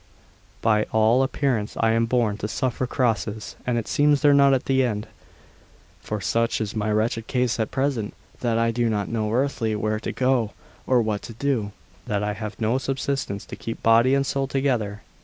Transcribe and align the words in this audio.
"By 0.63 0.85
all 0.85 1.21
appearance 1.21 1.77
I 1.79 1.91
am 1.91 2.07
born 2.07 2.35
to 2.37 2.47
suffer 2.47 2.87
crosses, 2.87 3.55
and 3.67 3.77
it 3.77 3.87
seems 3.87 4.21
they're 4.21 4.33
not 4.33 4.51
at 4.51 4.67
an 4.67 4.81
end; 4.81 5.05
for 6.01 6.19
such 6.19 6.59
is 6.59 6.75
my 6.75 6.91
wretched 6.91 7.27
case 7.27 7.59
at 7.59 7.69
present, 7.69 8.15
that 8.39 8.57
I 8.57 8.71
do 8.71 8.89
not 8.89 9.09
know 9.09 9.31
earthly 9.31 9.75
where 9.75 9.99
to 9.99 10.11
go 10.11 10.53
or 10.87 11.03
what 11.03 11.21
to 11.21 11.33
do, 11.33 11.71
as 12.09 12.23
I 12.23 12.33
have 12.33 12.59
no 12.59 12.79
subsistence 12.79 13.45
to 13.45 13.55
keep 13.55 13.83
body 13.83 14.15
and 14.15 14.25
soul 14.25 14.47
together. 14.47 15.03